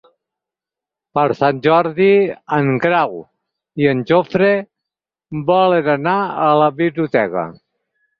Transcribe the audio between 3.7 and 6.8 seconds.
i en Jofre volen anar a la